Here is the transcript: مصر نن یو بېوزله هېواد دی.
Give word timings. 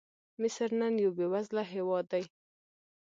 مصر 0.41 0.69
نن 0.79 0.93
یو 1.03 1.11
بېوزله 1.17 1.63
هېواد 1.73 2.05
دی. 2.11 2.23